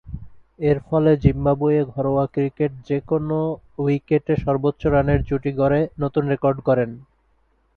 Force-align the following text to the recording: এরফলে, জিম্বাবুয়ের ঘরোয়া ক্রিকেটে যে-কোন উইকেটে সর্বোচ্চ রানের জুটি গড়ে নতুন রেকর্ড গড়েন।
এরফলে, 0.61 1.11
জিম্বাবুয়ের 1.23 1.85
ঘরোয়া 1.93 2.25
ক্রিকেটে 2.27 2.65
যে-কোন 2.87 3.29
উইকেটে 3.79 4.33
সর্বোচ্চ 4.37 4.81
রানের 4.87 5.19
জুটি 5.27 5.51
গড়ে 5.59 5.81
নতুন 6.01 6.23
রেকর্ড 6.33 6.57
গড়েন। 6.67 6.91